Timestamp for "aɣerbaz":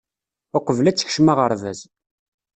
1.31-1.79